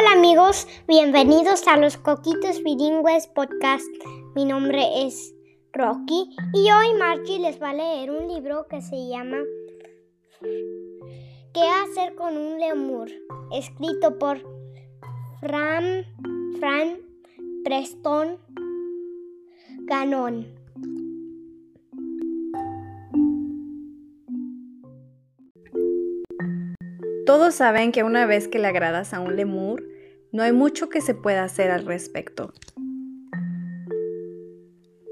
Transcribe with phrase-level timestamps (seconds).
[0.00, 3.84] Hola amigos, bienvenidos a los Coquitos Bilingües Podcast.
[4.34, 5.34] Mi nombre es
[5.74, 9.36] Rocky y hoy Margie les va a leer un libro que se llama
[11.52, 13.10] ¿Qué hacer con un lemur?
[13.52, 14.38] Escrito por
[15.40, 16.06] Fran,
[16.58, 16.96] Fran
[17.62, 18.38] Preston
[19.80, 20.59] Ganon.
[27.30, 29.84] Todos saben que una vez que le agradas a un lemur,
[30.32, 32.52] no hay mucho que se pueda hacer al respecto.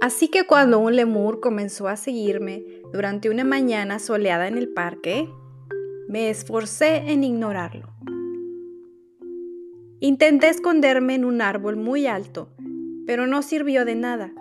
[0.00, 5.30] Así que cuando un lemur comenzó a seguirme durante una mañana soleada en el parque,
[6.08, 7.88] me esforcé en ignorarlo.
[10.00, 12.48] Intenté esconderme en un árbol muy alto,
[13.06, 14.32] pero no sirvió de nada.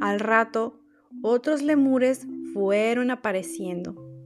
[0.00, 0.78] Al rato,
[1.22, 4.17] otros lemures fueron apareciendo.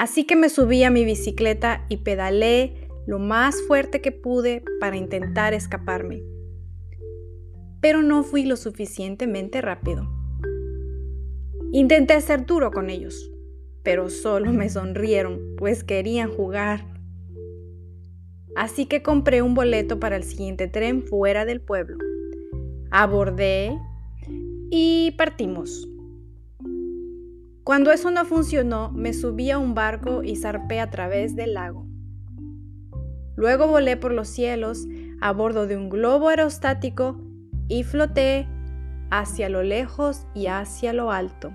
[0.00, 4.96] Así que me subí a mi bicicleta y pedalé lo más fuerte que pude para
[4.96, 6.22] intentar escaparme.
[7.82, 10.10] Pero no fui lo suficientemente rápido.
[11.70, 13.30] Intenté ser duro con ellos,
[13.82, 16.86] pero solo me sonrieron, pues querían jugar.
[18.56, 21.98] Así que compré un boleto para el siguiente tren fuera del pueblo.
[22.90, 23.76] Abordé
[24.70, 25.89] y partimos.
[27.64, 31.86] Cuando eso no funcionó, me subí a un barco y zarpé a través del lago.
[33.36, 34.86] Luego volé por los cielos
[35.20, 37.20] a bordo de un globo aerostático
[37.68, 38.48] y floté
[39.10, 41.52] hacia lo lejos y hacia lo alto.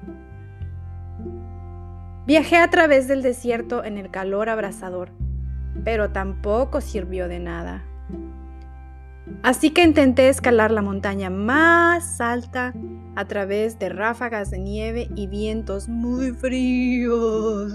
[2.25, 5.11] Viajé a través del desierto en el calor abrasador,
[5.83, 7.83] pero tampoco sirvió de nada.
[9.43, 12.73] Así que intenté escalar la montaña más alta
[13.15, 17.71] a través de ráfagas de nieve y vientos muy fríos.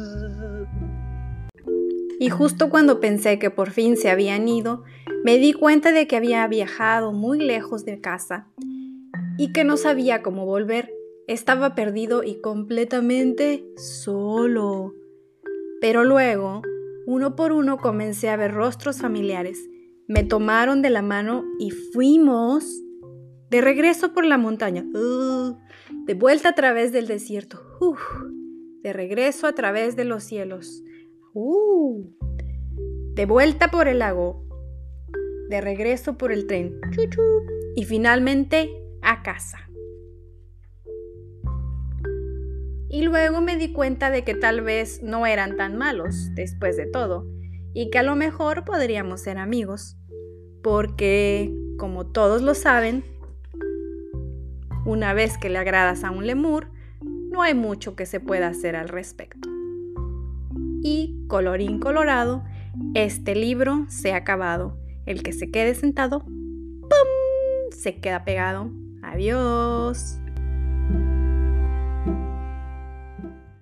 [2.18, 4.84] Y justo cuando pensé que por fin se habían ido,
[5.24, 8.46] me di cuenta de que había viajado muy lejos de casa
[9.38, 10.92] y que no sabía cómo volver.
[11.26, 14.94] Estaba perdido y completamente solo.
[15.80, 16.60] Pero luego,
[17.06, 19.58] uno por uno, comencé a ver rostros familiares.
[20.06, 22.82] Me tomaron de la mano y fuimos
[23.50, 24.84] de regreso por la montaña,
[26.06, 27.60] de vuelta a través del desierto,
[28.82, 30.84] de regreso a través de los cielos,
[31.34, 32.04] uh,
[33.14, 34.46] de vuelta por el lago,
[35.48, 36.80] de regreso por el tren,
[37.74, 38.70] y finalmente
[39.02, 39.58] a casa.
[42.88, 46.86] Y luego me di cuenta de que tal vez no eran tan malos después de
[46.86, 47.26] todo,
[47.72, 49.96] y que a lo mejor podríamos ser amigos,
[50.62, 53.02] porque, como todos lo saben,
[54.84, 56.68] una vez que le agradas a un lemur,
[57.02, 59.48] no hay mucho que se pueda hacer al respecto.
[60.82, 62.42] Y, colorín colorado,
[62.94, 64.78] este libro se ha acabado.
[65.06, 66.90] El que se quede sentado, ¡pum!
[67.70, 68.70] se queda pegado.
[69.02, 70.18] Adiós.